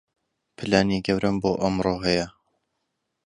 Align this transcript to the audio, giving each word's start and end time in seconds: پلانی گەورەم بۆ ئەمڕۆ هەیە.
پلانی 0.57 0.99
گەورەم 1.05 1.35
بۆ 1.43 1.51
ئەمڕۆ 1.61 1.95
هەیە. 2.05 2.27